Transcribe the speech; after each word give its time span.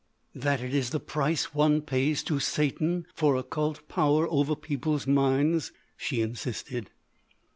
"That 0.33 0.61
it 0.63 0.73
is 0.73 0.89
the 0.89 0.99
price 0.99 1.53
one 1.53 1.81
pays 1.83 2.23
to 2.23 2.39
Satan 2.39 3.05
for 3.13 3.35
occult 3.35 3.87
power 3.87 4.27
over 4.31 4.55
people's 4.55 5.05
minds?" 5.05 5.71
she 5.95 6.21
insisted. 6.23 6.89